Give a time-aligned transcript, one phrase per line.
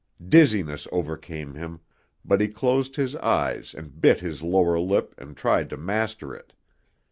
[0.27, 1.79] Dizziness overcame him,
[2.25, 6.53] but he closed his eyes and bit his lower lip and tried to master it.